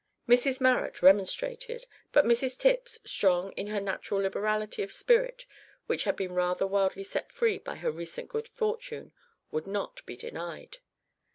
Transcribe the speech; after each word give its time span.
Mrs 0.27 0.59
Marrot 0.59 1.03
remonstrated, 1.03 1.85
but 2.11 2.25
Mrs 2.25 2.57
Tipps, 2.57 2.97
strong 3.05 3.51
in 3.51 3.67
her 3.67 3.79
natural 3.79 4.21
liberality 4.21 4.81
of 4.81 4.91
spirit 4.91 5.45
which 5.85 6.05
had 6.05 6.15
been 6.15 6.31
rather 6.33 6.65
wildly 6.65 7.03
set 7.03 7.31
free 7.31 7.59
by 7.59 7.75
her 7.75 7.91
recent 7.91 8.27
good 8.27 8.47
fortune, 8.47 9.11
would 9.51 9.67
not 9.67 10.03
be 10.07 10.17
denied. 10.17 10.77